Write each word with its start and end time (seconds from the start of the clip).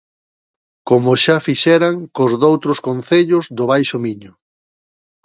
Como 0.89 1.09
xa 1.23 1.37
fixeran 1.47 1.95
cos 2.15 2.33
doutros 2.41 2.77
concellos 2.87 3.45
do 3.57 3.63
Baixo 3.71 3.97
Miño. 4.05 4.31